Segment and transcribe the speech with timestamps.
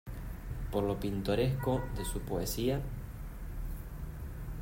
[0.71, 2.81] Por lo pintoresco de su poesía.